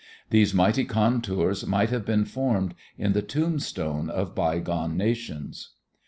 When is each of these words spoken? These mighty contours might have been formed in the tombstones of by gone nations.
These 0.31 0.51
mighty 0.51 0.83
contours 0.83 1.67
might 1.67 1.91
have 1.91 2.07
been 2.07 2.25
formed 2.25 2.73
in 2.97 3.13
the 3.13 3.21
tombstones 3.21 4.09
of 4.09 4.33
by 4.33 4.57
gone 4.57 4.97
nations. 4.97 5.73